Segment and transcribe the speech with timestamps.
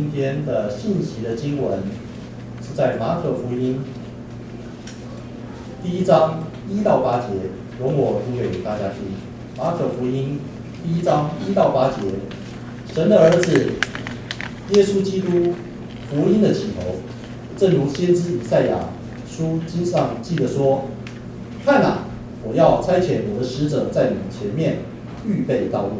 [0.00, 1.78] 今天的信息的经文
[2.62, 3.80] 是在马可福音
[5.82, 7.26] 第一章一到八节，
[7.78, 9.12] 容我读给大家听。
[9.58, 10.40] 马可福音
[10.82, 11.96] 第一章一到八节，
[12.94, 13.72] 神的儿子
[14.74, 15.52] 耶稣基督
[16.08, 16.96] 福音的起头，
[17.58, 18.78] 正如先知以赛亚
[19.28, 20.84] 书经上记得说
[21.62, 22.04] ：“看哪，
[22.42, 24.78] 我要差遣我的使者在你们前面
[25.26, 25.90] 预备道路。”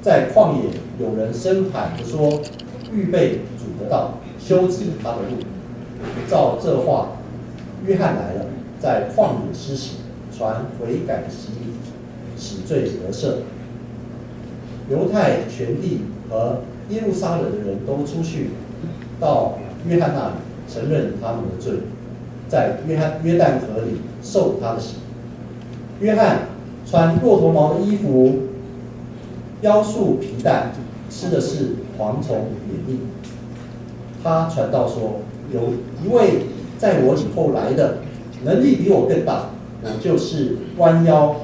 [0.00, 0.70] 在旷野，
[1.04, 2.40] 有人声喊着说
[2.92, 5.38] ：“预备主的道，修直他的路。”
[6.28, 7.12] 照这话，
[7.86, 8.46] 约翰来了，
[8.80, 9.96] 在旷野施洗，
[10.36, 11.72] 传悔改的洗礼，
[12.36, 13.36] 洗罪得赦。
[14.90, 18.50] 犹太全地和耶路撒冷的人都出去，
[19.20, 20.34] 到约翰那里，
[20.68, 21.74] 承认他们的罪，
[22.48, 24.96] 在约翰约旦河里受他的洗。
[26.00, 26.48] 约翰
[26.84, 28.48] 穿骆驼毛的衣服。
[29.62, 30.72] 腰束皮带，
[31.12, 33.00] 吃的是蝗虫野蜜。
[34.24, 35.20] 他传道说
[35.52, 36.46] ：“有一位
[36.78, 37.98] 在我以后来的，
[38.44, 39.50] 能力比我更大，
[39.82, 41.36] 我就是弯腰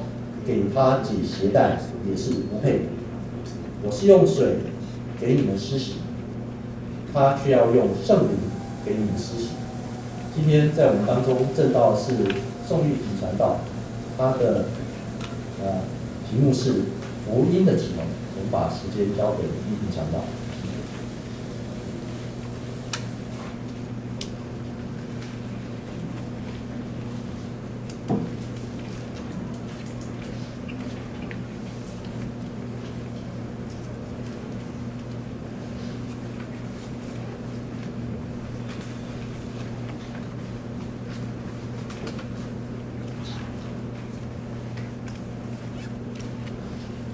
[0.43, 1.77] 给他解鞋带
[2.09, 2.87] 也是不配。
[3.83, 4.55] 我是用水
[5.21, 5.97] 给你们施洗，
[7.13, 8.29] 他却要用圣灵
[8.83, 9.49] 给你们施洗。”
[10.35, 12.13] 今天在我们当中证道是
[12.67, 13.57] 宋玉平传道，
[14.17, 14.65] 他的
[15.63, 15.81] 呃
[16.27, 16.73] 题目是。
[17.31, 17.89] 福音的启，
[18.51, 20.38] 把时间交给玉平传道。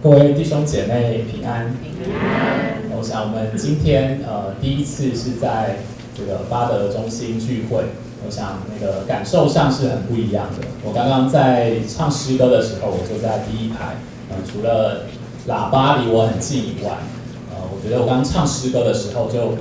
[0.05, 1.75] 各位弟兄姐妹平安。
[1.81, 2.75] 平安。
[2.95, 5.77] 我想我们今天呃第一次是在
[6.15, 7.85] 这个巴德中心聚会，
[8.23, 10.67] 我想那个感受上是很不一样的。
[10.83, 13.95] 我刚刚在唱诗歌的时候，我坐在第一排，
[14.29, 15.07] 呃，除了
[15.47, 16.99] 喇叭离我很近以外，
[17.49, 19.57] 呃，我觉得我刚刚唱诗歌的时候就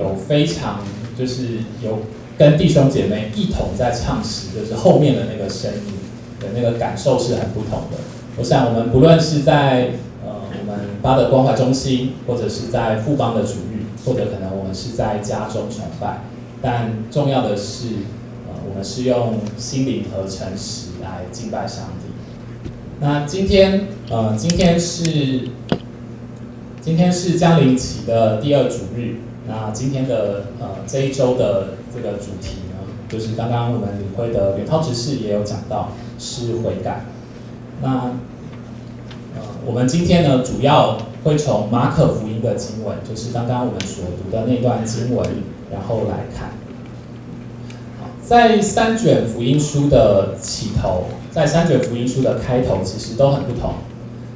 [0.00, 0.78] 有非常
[1.18, 2.02] 就是有
[2.38, 5.94] 跟弟兄姐妹一同在唱诗，就是后面的那个声音
[6.38, 7.98] 的那个感受是很不同的。
[8.38, 9.94] 我想，我们不论是在
[10.24, 16.20] 呃我们巴德关怀中心，或者是在富邦的主日，或者可能我们是在家中崇拜，
[16.62, 17.88] 但重要的是，
[18.46, 22.70] 呃，我们是用心灵和诚实来敬拜上帝。
[23.00, 25.48] 那今天，呃，今天是
[26.80, 29.16] 今天是江临期的第二主日。
[29.48, 35.90] 那今天的呃这一周的这个主题呢，就是刚刚我们领会的远涛执事也有讲到，
[36.20, 37.04] 是悔改。
[37.80, 38.12] 那，
[39.36, 45.24] 呃，我们今天呢，主要会从马可福音的经文，就是刚刚我们所读的那段经文，
[45.70, 46.50] 然后来看。
[48.24, 53.74] 在三卷福音书的起头，在三卷福音书的开头，其实都很不同。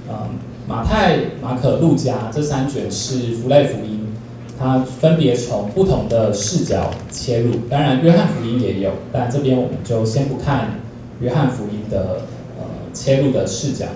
[0.09, 0.31] 嗯，
[0.69, 4.15] 马太、马可、路加这三卷是福类福音，
[4.59, 7.53] 它分别从不同的视角切入。
[7.69, 10.81] 当然，约翰福音也有，但这边我们就先不看
[11.21, 12.23] 约翰福音的。
[12.93, 13.87] 切入的视角。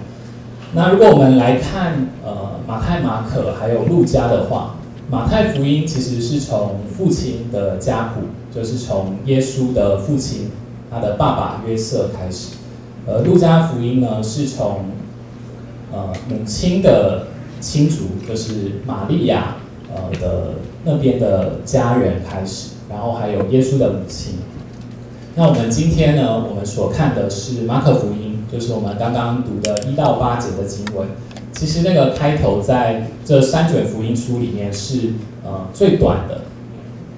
[0.74, 4.76] 那如果我们来看，呃，马太、马可还有路加的话，
[5.08, 10.50] 马太福音其实是从父亲的家谱，就是从耶稣的父亲，
[10.90, 12.56] 他的爸爸约瑟开始；
[13.06, 14.86] 而路加福音呢，是从
[15.92, 17.28] 呃母亲的
[17.60, 19.56] 亲族，就是玛利亚
[19.94, 24.34] 呃的那边的家人开始，然后还有耶稣的母亲。
[25.36, 28.25] 那我们今天呢，我们所看的是马可福音。
[28.50, 31.08] 就是我们刚刚读的一到八节的经文，
[31.52, 35.14] 其实那个开头在这三卷福音书里面是
[35.44, 36.42] 呃最短的，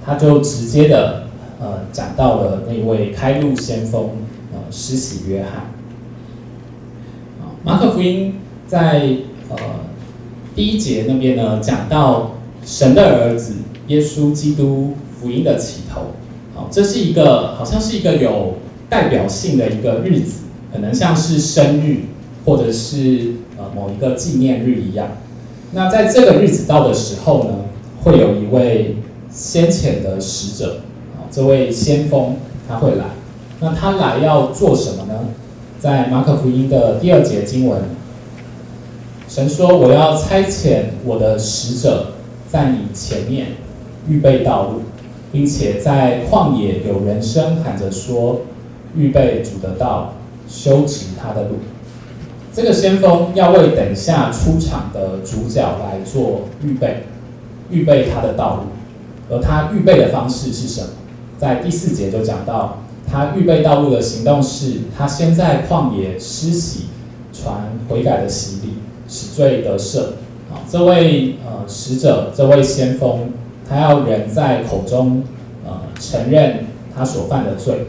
[0.05, 1.25] 他就直接的
[1.61, 4.11] 呃讲到了那位开路先锋
[4.53, 5.73] 呃施洗约翰。
[7.63, 9.17] 马可福音在
[9.51, 9.57] 呃
[10.55, 13.57] 第一节那边呢讲到神的儿子
[13.89, 16.13] 耶稣基督福音的起头，
[16.55, 18.55] 好，这是一个好像是一个有
[18.89, 20.48] 代表性的一个日子。
[20.73, 22.01] 可能像是生日，
[22.45, 25.09] 或者是呃某一个纪念日一样。
[25.73, 27.51] 那在这个日子到的时候呢，
[28.03, 28.97] 会有一位
[29.31, 30.81] 先遣的使者，
[31.17, 32.37] 啊，这位先锋
[32.69, 33.05] 他会来。
[33.61, 35.29] 那他来要做什么呢？
[35.81, 37.83] 在马可福音的第二节经文，
[39.29, 42.15] 神说：“我要差遣我的使者
[42.51, 43.49] 在你前面
[44.09, 44.81] 预备道路，
[45.31, 48.41] 并且在旷野有人声喊着说：
[48.97, 50.15] 预备主的道。”
[50.49, 51.57] 修直他的路，
[52.55, 57.05] 这个先锋要为等下出场的主角来做预备，
[57.71, 58.63] 预备他的道路。
[59.31, 60.89] 而他预备的方式是什么？
[61.37, 66.87] 在第四节就讲到，他预备道路的行动是，他先在旷野施洗，
[67.31, 68.75] 传悔改的洗礼，
[69.07, 70.01] 使罪得赦。
[70.51, 73.33] 啊，这位呃使者，这位先锋，
[73.69, 75.23] 他要人在口中
[75.67, 76.65] 呃承认
[76.97, 77.89] 他所犯的罪，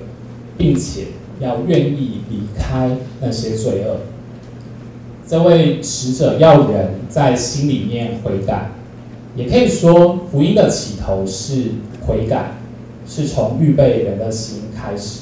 [0.58, 1.06] 并且
[1.40, 2.92] 要愿意离开
[3.22, 3.98] 那些罪恶。
[5.28, 8.72] 这位使者要人在心里面悔改，
[9.36, 11.72] 也可以说福音的起头是
[12.06, 12.52] 悔改。
[13.12, 15.22] 是从预备人的心开始。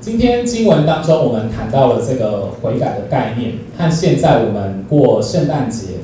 [0.00, 5.94] 今天经文当中，我们谈到了这个悔改的概念，和现在我们过圣诞节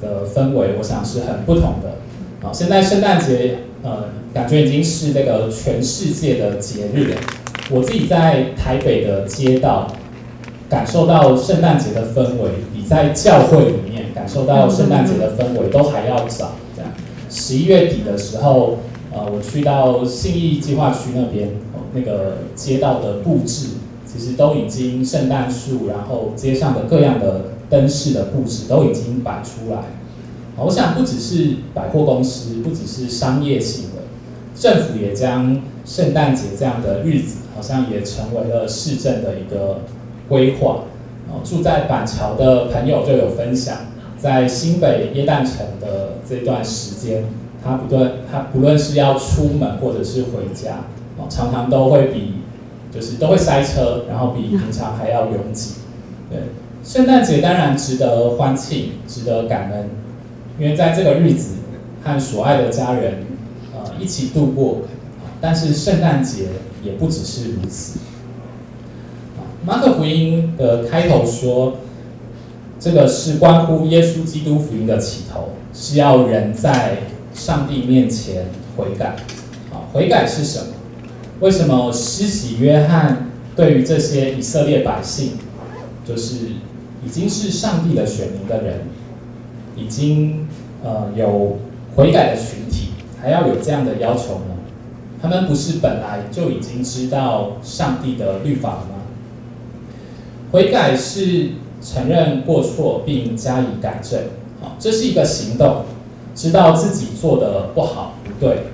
[0.00, 1.98] 的氛围，我想是很不同的。
[2.40, 7.20] 好，现在圣诞节，呃，感觉已经是那个全世界的节日了。
[7.72, 9.88] 我自己在台北的街道，
[10.68, 16.52] 感受到圣诞节的氛围，比在教会里面感受到圣诞节的氛围都还要早。
[16.76, 16.90] 这样，
[17.30, 18.78] 十一月底的时候。
[19.14, 21.50] 呃，我去到信义计划区那边，
[21.92, 23.66] 那个街道的布置，
[24.06, 29.82] 其实都已经圣诞树，然后街上的各样的灯饰的布置都已经摆出来。
[30.56, 34.04] 我想不只是百货公司，不只是商业性的，
[34.58, 39.82] 政府也将圣诞节这样的日子，好像也成为了市政的一个
[40.28, 40.84] 规划。
[41.42, 43.76] 住在板桥的朋友就有分享，
[44.18, 47.24] 在新北耶诞城的这段时间。
[47.64, 52.34] 他不断，他不论是要出门或者是回家，哦，常常都会比，
[52.92, 55.74] 就是都会塞车，然后比平常还要拥挤。
[56.28, 56.40] 对，
[56.82, 59.90] 圣诞节当然值得欢庆，值得感恩，
[60.58, 61.54] 因为在这个日子
[62.02, 63.26] 和所爱的家人，
[63.72, 64.78] 呃，一起度过。
[65.40, 66.46] 但是圣诞节
[66.82, 67.98] 也不只是如此。
[69.64, 71.78] 马可福音的开头说，
[72.78, 76.98] 这个是关乎耶稣基督福音的起头，是要人在。
[77.34, 78.44] 上帝面前
[78.76, 79.16] 悔改，
[79.72, 80.66] 啊，悔改是什么？
[81.40, 85.38] 为什么施洗约翰对于这些以色列百姓，
[86.04, 86.48] 就是
[87.02, 88.80] 已经是上帝的选民的人，
[89.74, 90.46] 已经
[90.84, 91.56] 呃有
[91.96, 92.88] 悔改的群体，
[93.18, 94.51] 还要有这样的要求呢？
[95.22, 98.96] 他们不是本来就已经知道上帝的律法了吗？
[100.50, 104.18] 悔改是承认过错并加以改正，
[104.60, 105.84] 啊，这是一个行动。
[106.34, 108.64] 知道自己做的不好不对，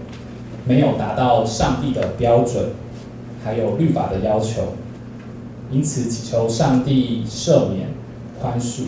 [0.64, 2.66] 没有达到上帝的标准，
[3.44, 4.74] 还有律法的要求，
[5.70, 7.88] 因此祈求上帝赦免、
[8.40, 8.82] 宽恕，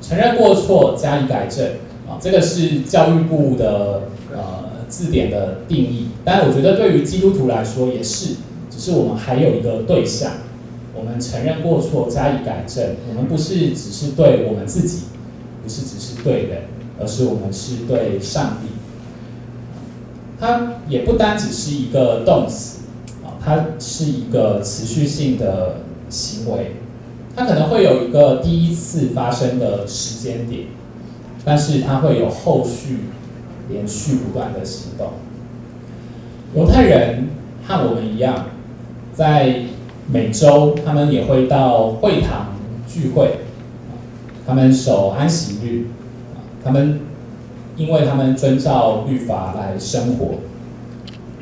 [0.00, 1.66] 承认过错加以改正。
[2.08, 6.10] 啊，这个是教育部的呃字典的定义。
[6.22, 8.34] 但我觉得对于基督徒来说也是，
[8.70, 10.32] 只是我们还有一个对象，
[10.94, 12.96] 我们承认过错加以改正。
[13.08, 15.06] 我们不是只是对我们自己，
[15.62, 16.62] 不是只是对人。
[17.00, 18.68] 而是我们是对上帝，
[20.38, 22.80] 它也不单只是一个动词
[23.24, 25.78] 啊，它是一个持续性的
[26.08, 26.76] 行为，
[27.34, 30.66] 它可能会有一个第一次发生的时间点，
[31.44, 32.98] 但是它会有后续
[33.72, 35.12] 连续不断的行动。
[36.54, 37.28] 犹太人
[37.66, 38.46] 和我们一样，
[39.12, 39.62] 在
[40.12, 42.54] 每周他们也会到会堂
[42.86, 43.38] 聚会，
[44.46, 45.86] 他们守安息日。
[46.64, 47.00] 他们，
[47.76, 50.36] 因为他们遵照律法来生活，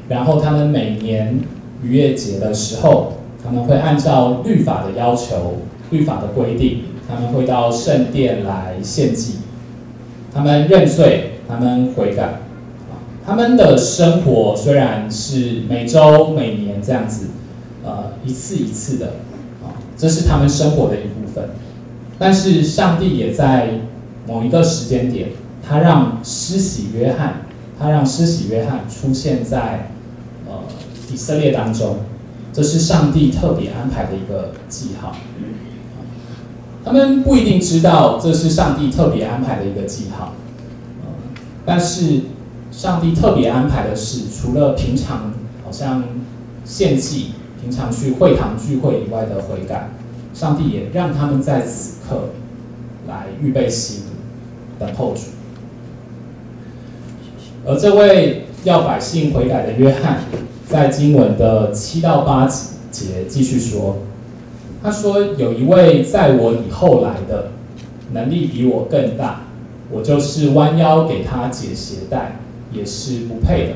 [0.08, 1.40] 然后他们每年
[1.82, 3.12] 逾越节的时候，
[3.44, 5.58] 他们会按照律法的要求、
[5.90, 9.40] 律法的规定，他们会到圣殿来献祭，
[10.32, 12.40] 他们认罪，他们悔改，
[13.26, 17.30] 他们的生活虽然是每周、每年这样子，
[17.84, 19.06] 呃，一次一次的，
[19.64, 21.50] 啊，这是他们生活的一部分，
[22.18, 23.80] 但是上帝也在。
[24.28, 25.30] 某一个时间点，
[25.66, 29.90] 他让施洗约翰，他让施洗约翰出现在
[30.46, 30.52] 呃
[31.10, 31.96] 以色列当中，
[32.52, 35.16] 这是上帝特别安排的一个记号。
[36.84, 40.34] 他们不一定知道这是上帝特别安排的一个记号，
[41.64, 42.20] 但是
[42.70, 45.32] 上帝特别安排的是，除了平常
[45.64, 46.04] 好像
[46.64, 49.90] 献祭、平常去会堂聚会以外的悔改，
[50.32, 52.30] 上帝也让他们在此刻
[53.08, 54.04] 来预备心。
[54.78, 55.20] 等候主，
[57.66, 60.20] 而这位要百姓悔改的约翰，
[60.66, 62.46] 在经文的七到八
[62.90, 63.98] 节继续说，
[64.82, 67.48] 他说：“有一位在我以后来的，
[68.14, 69.42] 能力比我更大，
[69.90, 72.36] 我就是弯腰给他解鞋带，
[72.72, 73.74] 也是不配的。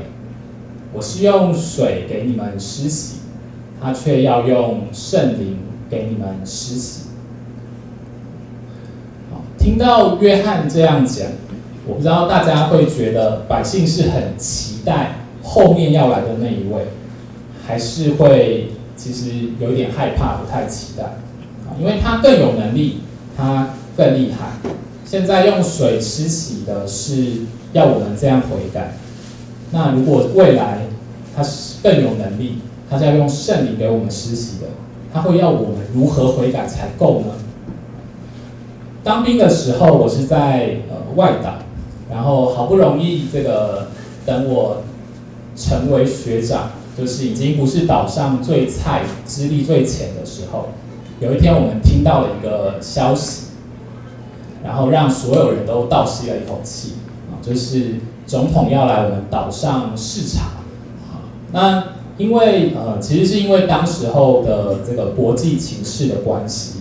[0.93, 3.19] 我是用水给你们施洗，
[3.81, 5.59] 他却要用圣灵
[5.91, 7.09] 给你们施洗。”
[9.59, 11.27] 听到约翰这样讲，
[11.87, 16.85] 我不知道大家会觉得百姓是很期待后面要来的那一位，
[17.67, 21.17] 还是会其实有点害怕，不太期待，
[21.81, 23.01] 因为他更有能力，
[23.37, 24.71] 他更厉害。
[25.15, 27.43] 现在用水施洗的是
[27.73, 28.95] 要我们这样悔改，
[29.71, 30.89] 那如果未来
[31.37, 32.59] 他是更有能力，
[32.91, 34.67] 他是要用圣灵给我们施洗的，
[35.13, 37.27] 他会要我们如何悔改才够呢？
[39.05, 41.59] 当兵的时候，我是在呃外岛。
[42.11, 43.87] 然后好不容易这个
[44.27, 44.83] 等我
[45.55, 50.71] 成为学长，就是已经不是岛上最菜、资历最浅的时候，
[51.21, 53.44] 有一天我们听到了一个消息，
[54.65, 56.95] 然后让所有人都倒吸了一口气
[57.31, 60.45] 啊，就是总统要来我们岛上视察
[61.13, 61.31] 啊。
[61.53, 61.85] 那
[62.17, 66.81] 因为呃，其实是因为当时候的这个国际情势的关系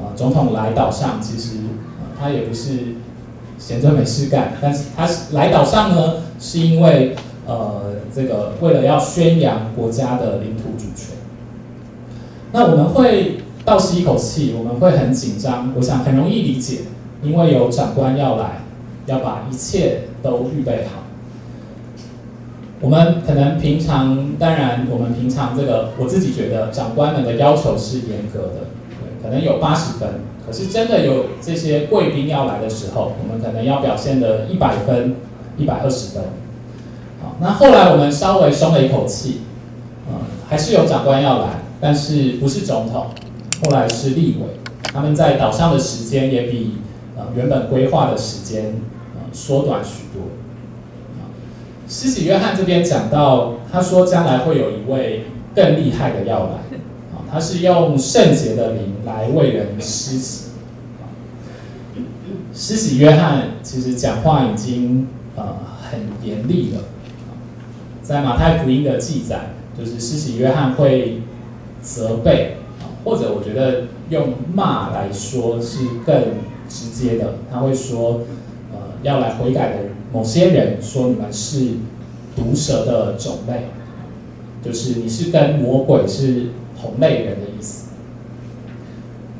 [0.00, 1.58] 啊，总统来岛上其实
[2.18, 2.96] 他也不是。
[3.58, 7.16] 闲着没事干，但是他来岛上呢，是因为
[7.46, 11.16] 呃，这个为了要宣扬国家的领土主权。
[12.52, 16.80] 那我们会倒吸一口气，我们会很紧张，我想很容易理解，
[17.22, 18.62] 因为有长官要来，
[19.06, 21.02] 要把一切都预备好。
[22.80, 28.68] 我们可能平常，当然我们平常这个，我自己觉得长官们的要求是严格的，
[29.22, 30.08] 可能有八十分。
[30.46, 35.16] 可是真的有这些贵宾要来的时候，我们可能要表现的一百分、
[35.56, 36.22] 一百二十分。
[37.20, 39.40] 好，那后来我们稍微松了一口气，
[40.08, 43.06] 嗯，还是有长官要来，但是不是总统，
[43.64, 44.60] 后来是立委，
[44.92, 46.76] 他们在岛上的时间也比
[47.16, 48.74] 呃原本规划的时间
[49.14, 50.22] 呃缩短许多。
[51.18, 51.32] 啊
[51.88, 56.52] 施洗约翰这边讲到，他说将来会有一位更厉害的要来。
[57.12, 60.46] 啊他是用圣洁的灵来为人施洗。
[62.52, 65.56] 施洗约翰其实讲话已经呃
[65.90, 66.82] 很严厉了。
[68.02, 71.22] 在马太福音的记载，就是施洗约翰会
[71.82, 72.56] 责备，
[73.06, 76.14] 或者我觉得用骂来说是更
[76.68, 77.36] 直接的。
[77.50, 78.20] 他会说，
[78.70, 79.76] 呃，要来悔改的
[80.12, 81.76] 某些人说，你们是
[82.36, 83.68] 毒蛇的种类，
[84.62, 86.48] 就是你是跟魔鬼是。
[86.78, 87.86] 同类人的意思。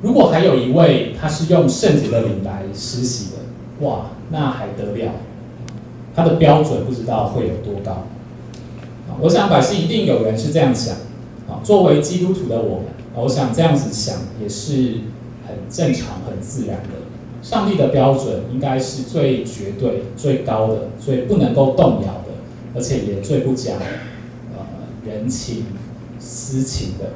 [0.00, 5.12] 如果还有一位，他是用圣洁的灵来施洗的，哇，那还得了？
[6.14, 8.04] 他的标准不知道会有多高。
[9.20, 10.94] 我想百姓一定有人是这样想。
[11.46, 12.86] 啊，作为基督徒的我们，
[13.22, 15.00] 我想这样子想也是
[15.46, 17.06] 很正常、很自然的。
[17.42, 22.34] 上帝的标准应该是最绝对、最高的、最不能够动摇的，
[22.74, 24.66] 而且也最不讲呃
[25.06, 25.64] 人情
[26.18, 27.12] 私情的。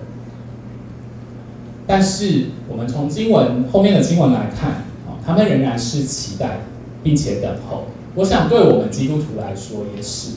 [1.86, 4.70] 但是我们从经文后面的经文来看，
[5.08, 6.60] 啊，他们仍然是期待
[7.02, 7.86] 并且等候。
[8.14, 10.36] 我想对我们基督徒来说也是。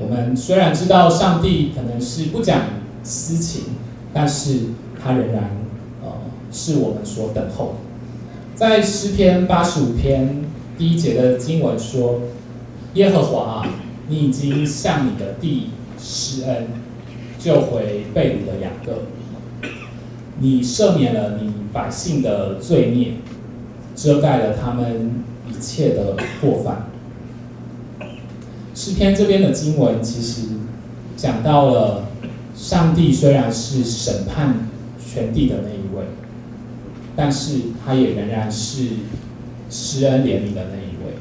[0.00, 2.62] 我们虽然知道上帝可能是不讲
[3.04, 3.62] 私情，
[4.14, 4.60] 但是
[5.02, 5.50] 他仍然
[6.02, 6.10] 呃
[6.50, 7.74] 是我们所等候的。
[8.54, 10.44] 在诗篇八十五篇
[10.78, 12.20] 第一节的经文说
[12.94, 13.68] ：“耶和华啊，
[14.08, 16.68] 你已经向你的地施恩，
[17.38, 19.02] 救回被掳的雅各。”
[20.40, 23.14] 你赦免了你百姓的罪孽，
[23.94, 26.86] 遮盖了他们一切的过犯。
[28.74, 30.48] 诗篇这边的经文其实
[31.16, 32.08] 讲到了，
[32.54, 34.68] 上帝虽然是审判
[34.98, 36.06] 全地的那一位，
[37.16, 38.88] 但是他也仍然是
[39.68, 41.16] 施恩怜悯的那一位。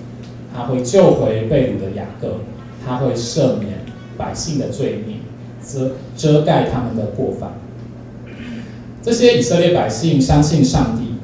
[0.56, 2.42] 他会救回被掳的雅各，
[2.86, 3.80] 他会赦免
[4.18, 5.18] 百姓的罪孽，
[5.66, 7.54] 遮遮盖他们的过犯。
[9.02, 11.16] 这些以色列百姓相信上帝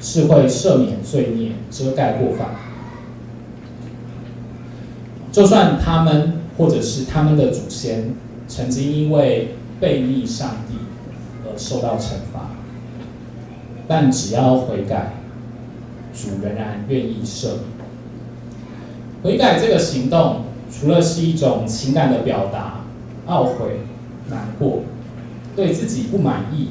[0.00, 2.50] 是会赦免罪孽、遮盖过犯，
[5.32, 8.14] 就算他们或者是他们的祖先
[8.54, 10.76] 曾经因为背逆上帝
[11.44, 12.50] 而受到惩罚，
[13.88, 15.14] 但只要悔改，
[16.14, 17.64] 主仍然愿意赦免。
[19.24, 22.84] 悔改这个行动，除了是一种情感的表达，
[23.26, 23.80] 懊悔、
[24.30, 24.82] 难过，
[25.56, 26.68] 对自己不满意。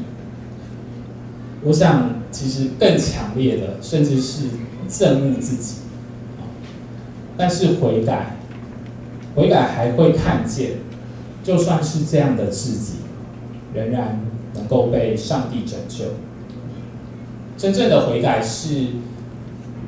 [1.64, 4.46] 我想，其实更强烈的，甚至是
[4.90, 5.80] 憎恶自己。
[7.36, 8.38] 但是悔改，
[9.36, 10.78] 悔改还会看见，
[11.44, 12.94] 就算是这样的自己，
[13.74, 14.22] 仍然
[14.56, 16.06] 能够被上帝拯救。
[17.58, 18.88] 真正的悔改是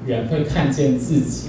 [0.05, 1.47] 人会看见自己，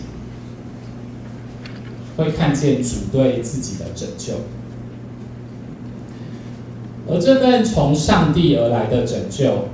[2.16, 4.34] 会看见主对自己的拯救，
[7.08, 9.68] 而这份从上帝而来的拯救。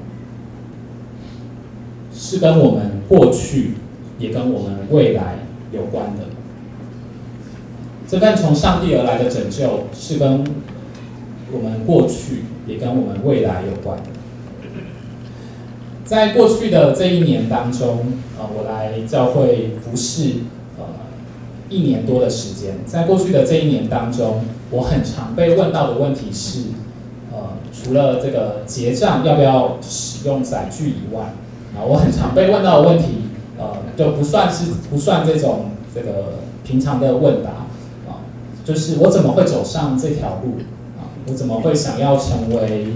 [2.15, 3.73] 是跟我们过去，
[4.19, 5.39] 也跟我们未来
[5.73, 6.22] 有关的。
[8.13, 10.45] 这份从上帝而来的拯救，是跟
[11.51, 13.99] 我们过去也跟我们未来有关。
[16.05, 18.01] 在过去的这一年当中，
[18.39, 20.41] 呃，我来教会服侍，
[20.79, 20.85] 呃，
[21.71, 22.81] 一年多的时间。
[22.85, 26.65] 在过去的这一年当中，我很常被问到的问题是，
[27.33, 27.39] 呃，
[27.73, 31.33] 除了这个结账要不要使用载具以外，
[31.75, 33.23] 啊，我很常被问到的问题，
[33.59, 37.62] 呃，就不算是不算这种这个平常的问答，
[38.65, 40.59] 就是我怎么会走上这条路，
[40.99, 42.87] 啊，我怎么会想要成为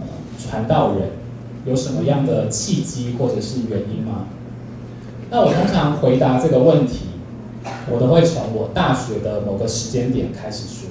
[0.00, 0.06] 呃
[0.38, 1.10] 传道人？
[1.66, 4.26] 有什么样的契机或者是原因吗？
[5.30, 7.06] 那我通常回答这个问题，
[7.90, 10.90] 我都会从我大学的某个时间点开始说。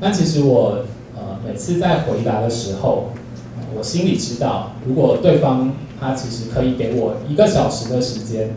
[0.00, 3.10] 那其实我呃每次在回答的时候，
[3.76, 8.54] 我心里知道，如果对方他其实可以给我一个小时的时间，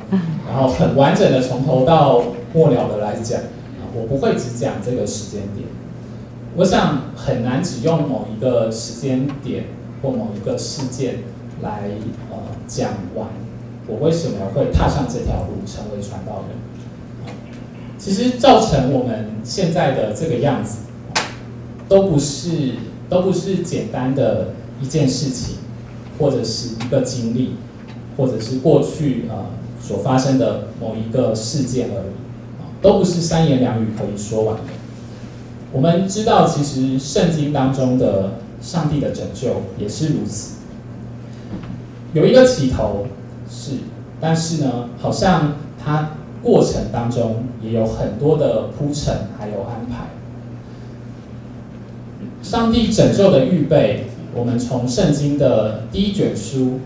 [0.48, 3.41] 然后很完整的从头到末了的来讲，
[3.98, 5.68] 我不会只讲这个时间点。
[6.56, 9.66] 我想很难只用某一个时间点。
[10.00, 11.24] 或某一个事件
[11.63, 11.89] 来
[12.30, 12.38] 呃
[12.68, 13.30] 讲完，
[13.88, 17.34] 我为什么会踏上这条路成为传道人？
[17.98, 20.82] 其实造成我们现在的这个样子，
[21.89, 22.74] 都不是
[23.10, 24.50] 都不是简单的
[24.80, 25.56] 一件事情，
[26.20, 27.56] 或者是一个经历，
[28.18, 29.48] 或者是过去呃
[29.82, 32.13] 所发生的某一个事件而已，
[32.81, 34.63] 都不是三言两语可以说完的。
[35.72, 38.31] 我们知道，其实圣经当中的。
[38.60, 40.55] 上帝的拯救也是如此，
[42.13, 43.05] 有一个起头
[43.48, 43.74] 是，
[44.19, 50.07] 但是呢，好像它过程当中也有很多的铺陈，还有安排。
[52.41, 56.79] 上帝拯救的预备，我们从圣经的第一卷书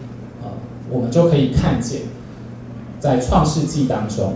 [0.44, 0.52] 啊，
[0.90, 2.02] 我们就可以看见，
[3.00, 4.34] 在创世纪当中，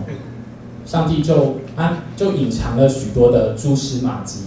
[0.86, 4.44] 上帝就安就隐藏了许多的蛛丝马迹。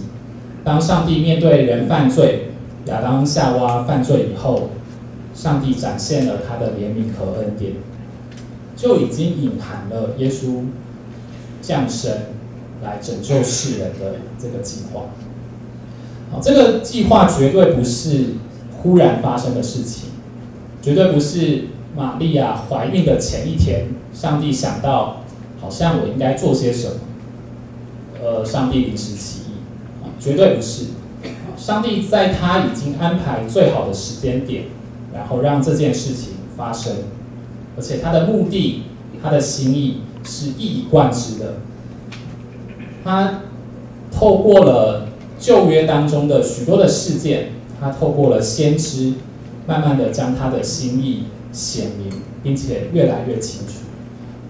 [0.64, 2.50] 当上帝面对人犯罪，
[2.86, 4.70] 亚当夏娃犯罪以后，
[5.34, 7.74] 上帝展现了他的怜悯和恩典，
[8.74, 10.64] 就已经隐含了耶稣
[11.60, 12.12] 降生
[12.82, 15.02] 来拯救世人的这个计划。
[16.32, 18.34] 好，这个计划绝对不是
[18.82, 20.10] 忽然发生的事情，
[20.80, 21.64] 绝对不是
[21.96, 25.19] 玛利亚怀孕的前一天，上帝想到
[25.60, 26.94] 好像我应该做些什么，
[28.22, 30.86] 呃，上帝临时起意，啊，绝对不是。
[31.56, 34.64] 上帝在他已经安排最好的时间点，
[35.12, 36.94] 然后让这件事情发生，
[37.76, 38.84] 而且他的目的、
[39.22, 41.56] 他的心意是一以贯之的。
[43.04, 43.42] 他
[44.10, 49.12] 透过了旧约当中的许多的事件，他透过了先知，
[49.66, 53.74] 慢慢的将他的心意显明，并且越来越清楚。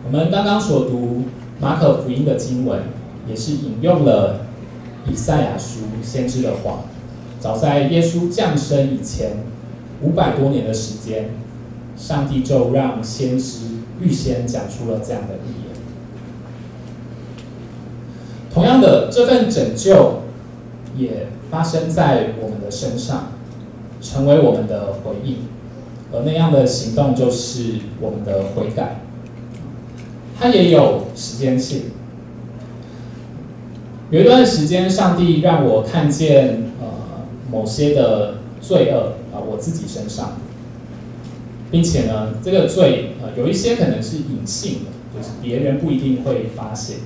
[0.04, 1.24] 我们刚刚所读
[1.60, 2.82] 马可福音的经文，
[3.28, 4.46] 也是引用了
[5.06, 6.84] 以赛亚书先知的话。
[7.38, 9.44] 早在耶稣降生以前
[10.02, 11.30] 五百多年的时间，
[11.96, 13.60] 上帝就让先知
[14.00, 15.76] 预先讲出了这样的预言。
[18.52, 20.22] 同样的，这份拯救
[20.96, 23.32] 也发生在我们的身上，
[24.02, 25.36] 成为我们的回应，
[26.12, 29.02] 而那样的行动就是我们的悔改。
[30.40, 31.82] 它也有时间性。
[34.10, 36.86] 有一段时间，上帝让我看见呃。
[37.52, 40.34] 某些的罪恶啊，我自己身上，
[41.68, 46.98] 并且呢，这个罪呃，有一些可能是隐性的，就是别人不一定会发现，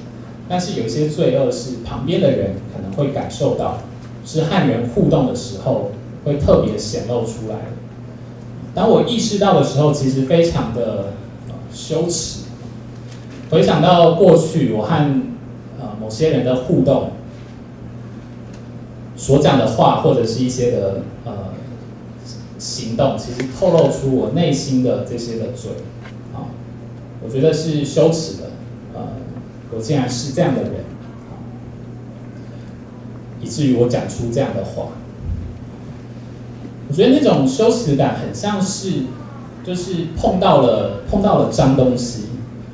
[0.46, 3.78] 但是有一些罪恶是旁边的人可能会感受到，
[4.26, 5.92] 是和人互动的时候
[6.26, 7.56] 会特别显露出来。
[8.74, 11.14] 当我意识到的时候，其实非常的
[11.72, 12.43] 羞耻。
[13.50, 14.94] 回想到过去我和
[15.80, 17.10] 呃某些人的互动。
[19.16, 21.32] 所讲的话或者是一些的呃
[22.58, 25.70] 行动，其实透露出我内心的这些的罪，
[26.34, 26.50] 啊，
[27.24, 28.50] 我觉得是羞耻的，
[28.92, 29.00] 呃，
[29.72, 30.72] 我竟然是这样的人，
[33.40, 34.88] 以至于我讲出这样的话，
[36.88, 39.04] 我觉得那种羞耻感很像是，
[39.64, 42.24] 就是碰到了碰到了脏东西，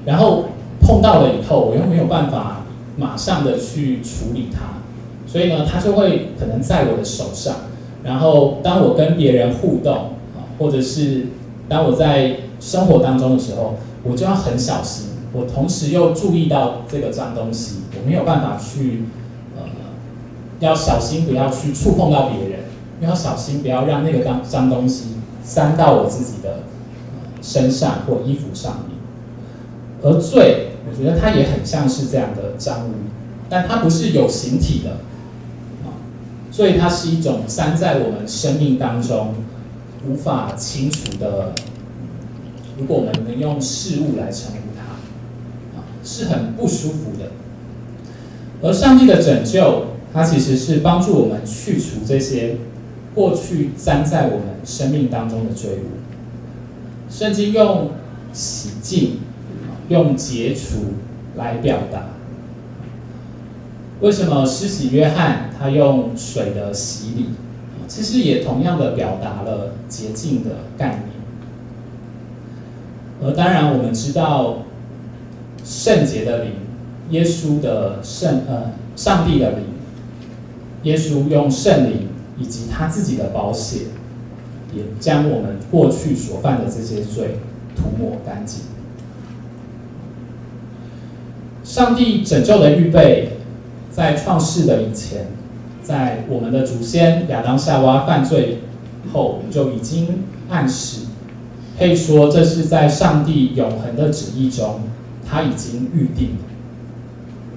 [0.07, 0.47] 然后
[0.81, 2.63] 碰到了以后，我又没有办法
[2.97, 4.81] 马上的去处理它。
[5.27, 7.55] 所以呢，它就会可能在我的手上，
[8.03, 9.95] 然后当我跟别人互动
[10.35, 11.27] 啊，或者是
[11.69, 15.07] 当我在生活当中的时候，我就要很小心。
[15.33, 19.05] 我同时又注意到这个脏东西，我没有办法去
[19.57, 19.63] 呃，
[20.59, 22.61] 要小心不要去触碰到别人，
[23.01, 25.11] 要小心不要让那个脏脏东西
[25.45, 26.65] 沾到我自己的
[27.41, 28.99] 身上或衣服上面。
[30.03, 32.93] 而罪我觉得它也很像是这样的脏污，
[33.49, 34.93] 但它不是有形体的，
[35.85, 35.99] 啊，
[36.51, 39.35] 所以它是一种粘在我们生命当中
[40.09, 41.53] 无法清除的。
[42.79, 47.33] 如果我们能用事物来称呼它，啊，是很不舒服的。
[48.63, 52.57] 而上帝的拯救，它其实是帮助我们去除这些
[53.15, 56.01] 过去粘在我们生命当中的罪污。
[57.11, 57.91] 圣经用
[58.33, 59.19] 洗净、
[59.91, 60.95] 用解除
[61.37, 62.07] 来表达。
[64.01, 67.27] 为什么施洗约翰他用水的洗礼，
[67.87, 71.11] 其实也同样的表达了洁净的概念。
[73.23, 74.63] 而当然，我们知道
[75.63, 76.53] 圣洁的灵，
[77.11, 79.65] 耶稣的圣呃上帝的灵，
[80.85, 83.89] 耶稣用圣灵以及他自己的宝血，
[84.75, 87.41] 也将我们过去所犯的这些罪
[87.77, 88.63] 涂抹干净。
[91.71, 93.29] 上帝拯救的预备，
[93.93, 95.29] 在创世的以前，
[95.85, 98.59] 在我们的祖先亚当夏娃犯罪
[99.13, 101.03] 后，就已经暗示。
[101.79, 104.81] 可以说，这是在上帝永恒的旨意中，
[105.25, 106.31] 他已经预定。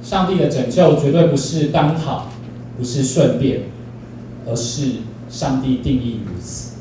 [0.03, 2.29] 上帝的拯救绝对不是刚好，
[2.77, 3.61] 不是顺便，
[4.45, 4.91] 而是
[5.27, 6.72] 上帝定义如此。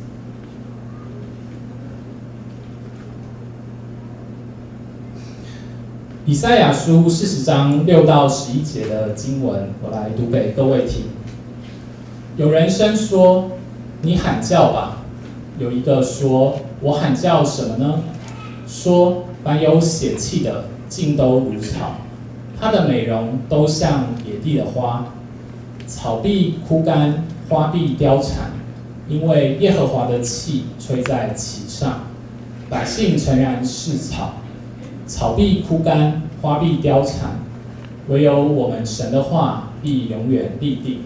[6.24, 11.06] 以赛亚书四十章六到十一节的经文，我来读给各位听。
[12.36, 13.50] 有人声说
[14.02, 14.98] ：“你喊叫吧。”
[15.58, 18.04] 有一个说：“我喊叫什么呢？”
[18.68, 21.96] 说：“凡有血气的，尽都如草，
[22.60, 25.12] 它的美容都像野地的花，
[25.88, 28.52] 草必枯干，花必凋残，
[29.08, 32.02] 因为耶和华的气吹在其上。
[32.70, 34.34] 百姓诚然是草，
[35.12, 37.32] 草必枯干，花必凋残，
[38.08, 41.00] 唯有我们神的话必永远立定。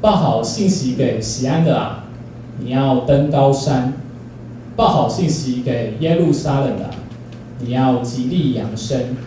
[0.00, 2.06] 报好信息给西安的啊！”
[2.64, 3.92] 你要登高山，
[4.74, 6.88] 报好信息给耶路撒冷的，
[7.58, 9.18] 你要极力扬声，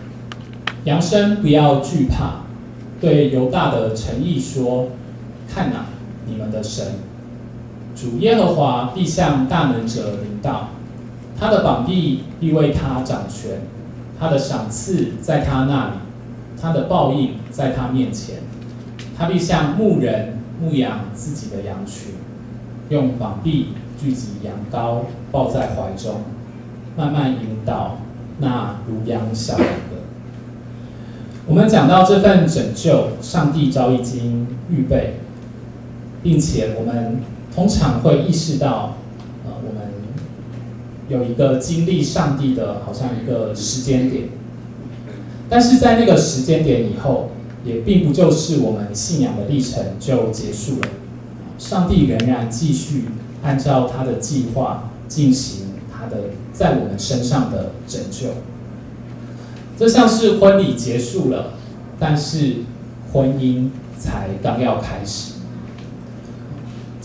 [0.82, 2.46] 扬声不要惧怕，
[3.00, 4.88] 对犹大的诚意说：
[5.48, 5.86] 看哪，
[6.26, 6.84] 你们的神，
[7.94, 10.70] 主耶和华必向大能者临到，
[11.38, 13.60] 他的膀臂必为他掌权，
[14.18, 15.92] 他的赏赐在他那里，
[16.60, 18.36] 他的报应在他面前，
[19.16, 22.12] 他必像牧人牧养自己的羊群。
[22.88, 23.70] 用膀臂
[24.00, 26.20] 聚集羊羔，抱在怀中，
[26.96, 27.98] 慢慢引导
[28.38, 29.96] 那如羊小羊的。
[31.46, 35.18] 我们讲到这份拯救，上帝早已经预备，
[36.22, 37.18] 并且我们
[37.54, 38.94] 通常会意识到，
[41.08, 44.28] 有一个经历上帝的，好像一个时间点。
[45.48, 47.30] 但是在那个时间点以后，
[47.64, 50.88] 也并不就是我们信仰的历程就结束了。
[51.58, 53.04] 上帝仍然继续
[53.42, 58.28] 按照他的计划进行他的在我们身上的拯救。
[59.78, 61.54] 这像是婚礼结束了，
[62.00, 62.56] 但是
[63.12, 65.35] 婚姻才刚要开始。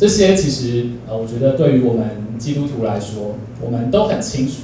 [0.02, 4.64] 这些其实呃，我觉得对于我们基督徒来说，我们都很清楚，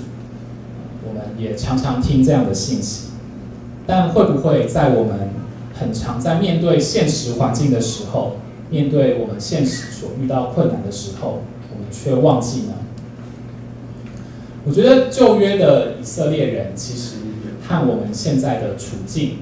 [1.07, 3.09] 我们也常常听这样的信息。
[3.85, 5.29] 但会不会在我们
[5.79, 8.37] 很常在面对现实环境的时候，
[8.71, 12.73] 面对我们现实所遇到困难的时候，我们却忘记呢？
[14.65, 17.17] 我觉得旧约的以色列人其实
[17.67, 19.33] 和我们现在的处境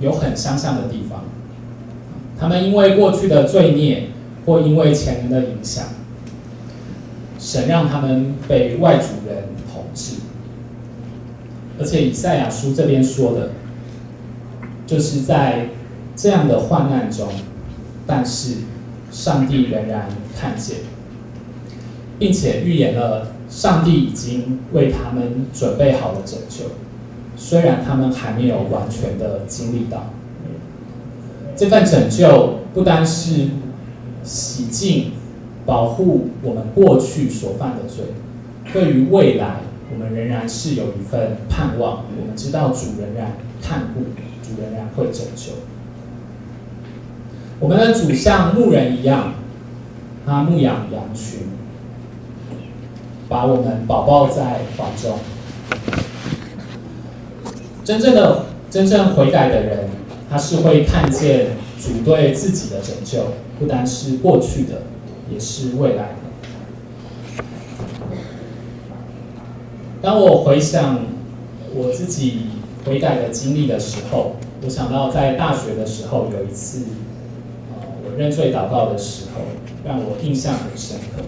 [0.00, 1.26] 有很相像的地方。
[2.36, 4.08] 他们因为过去的罪孽，
[4.48, 5.84] 或因为前人的影响，
[7.38, 10.14] 神让他们被外族人统治。
[11.78, 13.50] 而且以赛亚书这边说的，
[14.86, 15.68] 就是在
[16.16, 17.28] 这样的患难中。
[18.06, 18.54] 但是，
[19.12, 20.78] 上帝仍然看见，
[22.18, 26.70] 并且预言了上帝已经为他们准备好了拯救，
[27.36, 30.06] 虽然他们还没有完全的经历到。
[31.54, 33.48] 这份拯救不单是
[34.28, 35.12] 洗净、
[35.64, 38.04] 保护我们过去所犯的罪，
[38.72, 39.60] 对于未来，
[39.90, 42.04] 我们仍然是有一份盼望。
[42.20, 44.00] 我们知道主仍然看顾，
[44.42, 45.52] 主仍然会拯救。
[47.58, 49.32] 我们的主像牧人一样，
[50.26, 51.40] 他牧养羊群，
[53.28, 55.18] 把我们宝宝在怀中。
[57.82, 59.88] 真正的、真正悔改的人，
[60.30, 64.82] 他是会看见主对自己的拯救，不单是过去的，
[65.32, 67.44] 也是未来的。
[70.00, 71.00] 当我回想
[71.74, 72.42] 我自己
[72.84, 76.84] 悔改的经历的时候，我想到在大学的时候有一次，
[77.70, 79.40] 呃，我认罪祷告的时候，
[79.84, 81.24] 让我印象很深刻。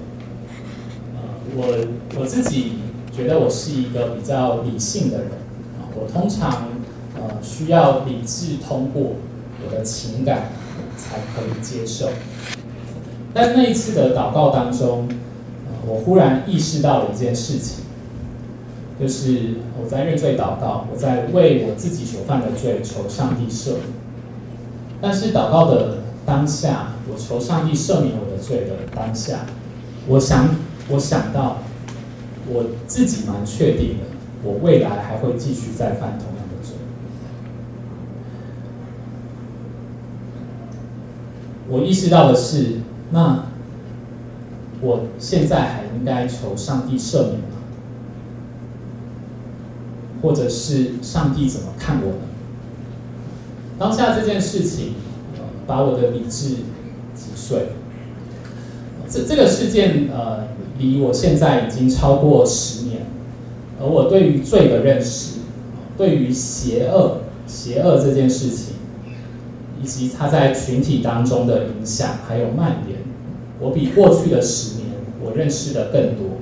[1.17, 1.21] 呃，
[1.57, 2.75] 我我自己
[3.13, 5.31] 觉得我是一个比较理性的人，
[5.81, 6.69] 啊，我通常
[7.17, 9.15] 呃需要理智通过
[9.65, 10.51] 我的情感
[10.97, 12.09] 才可以接受。
[13.33, 15.09] 但那一次的祷告当中，
[15.87, 17.85] 我忽然意识到了一件事情。
[19.01, 23.81] 就是我在认罪祷告，我在为我自己所犯的罪求上帝赦免。
[25.01, 29.47] 但是祷告的当下，我求上帝赦免我的罪的当下，
[30.07, 30.51] 我想，
[30.91, 31.63] 我想到
[32.47, 34.05] 我自己蛮确定的，
[34.45, 36.75] 我未来还会继续再犯同样的罪。
[41.71, 42.81] 我意识到的是，
[43.13, 43.45] 那
[44.81, 47.59] 我现在还应该求上帝赦免吗？
[50.21, 52.29] 或者是上帝怎么看我呢？
[53.79, 54.95] 当下这件事情，
[55.67, 56.57] 把我的理智
[57.15, 57.69] 击碎。
[59.09, 63.07] 这这个事件，呃，离我现在已经超过十年，
[63.81, 65.39] 而我对于罪的认识，
[65.97, 68.75] 对于邪恶、邪恶这件事情，
[69.83, 72.99] 以及他在群体当中的影响还有蔓延，
[73.59, 74.89] 我比过去的十年
[75.23, 76.39] 我认识的更多。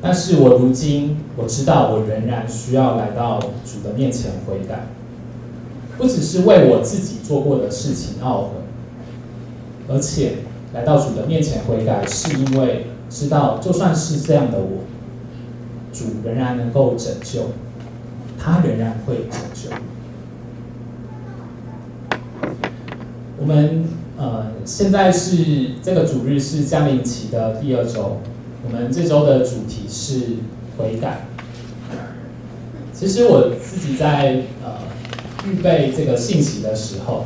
[0.00, 4.86] 但是我如今我知道，我仍然需要来到主的面前悔改，
[5.96, 8.48] 不只是为我自己做过的事情懊悔，
[9.88, 10.38] 而且
[10.74, 14.82] 来到主的面前悔改，是因为知道，就算是这样的我，
[15.92, 17.50] 主仍然能够拯救，
[18.36, 19.70] 他仍然会拯救。
[23.42, 23.84] 我们
[24.16, 28.18] 呃，现在是这个主日是降临期的第二周。
[28.64, 30.36] 我们这周的主题是
[30.78, 31.26] 悔改。
[32.92, 34.74] 其实我自己在呃
[35.44, 37.24] 预备这个信息的时候，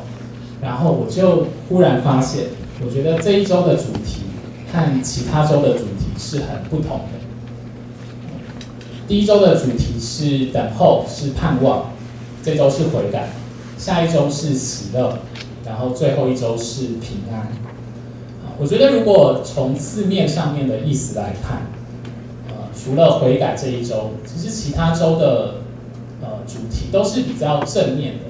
[0.62, 2.44] 然后我就忽然发现，
[2.83, 4.22] 我觉得这一周的主题
[4.72, 7.20] 和其他周的主题是很不同的。
[9.07, 11.90] 第一周的主题是等候，是盼望；
[12.42, 13.29] 这周是悔改，
[13.76, 15.18] 下一周是喜乐，
[15.66, 17.48] 然后最后一周是平安。
[18.59, 21.66] 我觉得，如果从字面上面的意思来看，
[22.48, 25.57] 呃，除了悔改这一周，其实其他周的
[26.22, 28.24] 呃主题都是比较正面的，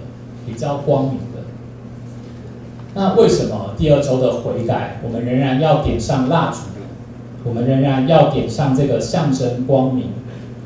[0.45, 1.43] 比较光明的。
[2.95, 6.59] 那为什么第二周的悔改，我们仍然要点上蜡烛？
[7.45, 10.07] 我们仍然要点上这个象征光明，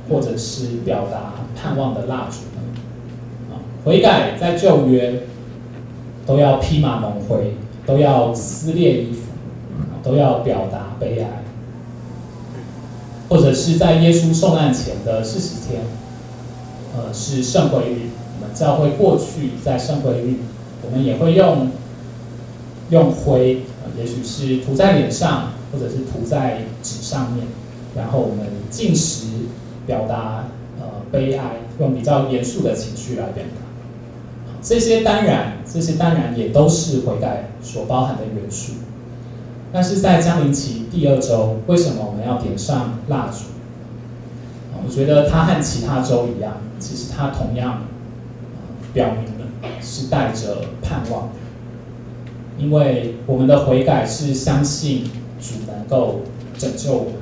[0.08, 3.58] 或者是表达盼望的蜡烛呢？
[3.84, 5.24] 悔改在旧约
[6.26, 7.54] 都要披麻蒙灰，
[7.86, 9.20] 都要撕裂衣服。
[10.02, 11.44] 都要表达悲哀，
[13.28, 15.82] 或者是在耶稣受难前的四十天，
[16.96, 17.96] 呃，是圣灰日。
[18.40, 20.36] 我们教会过去在圣灰日，
[20.82, 21.68] 我们也会用
[22.88, 23.64] 用灰，
[23.98, 27.46] 也许是涂在脸上，或者是涂在纸上面，
[27.94, 29.26] 然后我们进食，
[29.86, 30.46] 表达
[30.78, 33.69] 呃悲哀，用比较严肃的情绪来表达。
[34.62, 38.74] 这些当然，这些当然也都是悔改所包含的元素。
[39.72, 43.44] 但是在降临期第二周，为什么我们要点上蜡烛？
[44.84, 47.82] 我觉得它和其他周一样，其实它同样
[48.92, 49.46] 表明了
[49.80, 51.30] 是带着盼望，
[52.58, 55.04] 因为我们的悔改是相信
[55.40, 56.22] 主能够
[56.58, 57.12] 拯救我们。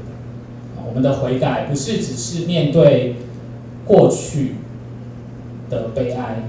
[0.87, 3.17] 我们的悔改不是只是面对
[3.85, 4.55] 过去
[5.69, 6.45] 的悲哀，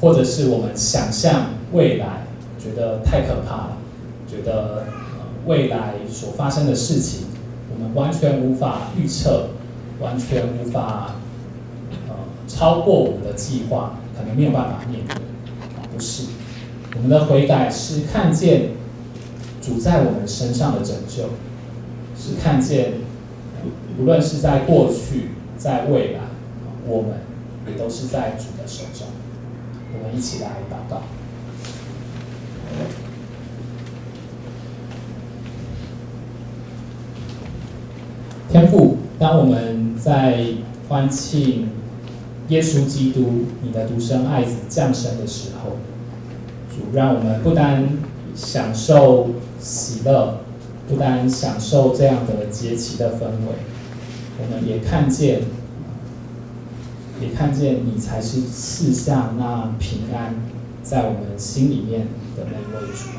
[0.00, 2.24] 或者是我们想象未来
[2.58, 3.76] 觉得太可怕了，
[4.28, 4.84] 觉得。
[5.46, 7.22] 未来所发生的事情，
[7.72, 9.46] 我们完全无法预测，
[9.98, 11.14] 完全无法
[12.08, 12.14] 呃
[12.46, 15.16] 超过我们的计划，可能没有办法面对。
[15.90, 16.24] 不是，
[16.94, 18.72] 我们的悔改是看见
[19.62, 21.30] 主在我们身上的拯救，
[22.14, 22.92] 是看见
[23.98, 26.20] 无论是在过去，在未来，
[26.86, 27.12] 我们
[27.66, 29.06] 也都是在主的手中。
[29.92, 31.02] 我们一起来祷告。
[38.50, 40.44] 天父，当我们在
[40.88, 41.68] 欢庆
[42.48, 45.76] 耶稣基督你的独生爱子降生的时候，
[46.68, 47.88] 主让我们不单
[48.34, 50.40] 享受喜乐，
[50.88, 53.54] 不单享受这样的节期的氛围，
[54.40, 55.42] 我们也看见，
[57.20, 60.34] 也看见你才是赐下那平安
[60.82, 63.10] 在我们心里面的那位主。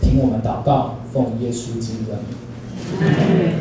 [0.00, 3.52] 听我们祷告，奉耶稣基督的名。